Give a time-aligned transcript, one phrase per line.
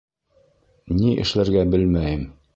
[1.01, 2.27] Ни эшләргә белмәйем.